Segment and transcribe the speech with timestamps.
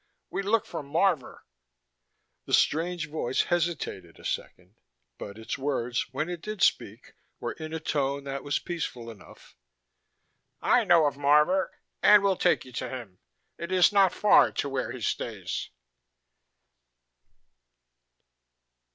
[0.31, 1.41] We look for Marvor."
[2.47, 4.73] The strange voice hesitated a second,
[5.19, 9.55] but its words, when it did speak, were in a tone that was peaceful enough.
[10.59, 11.69] "I know of Marvor
[12.01, 13.19] and will take you to him.
[13.59, 15.69] It is not far to where he stays."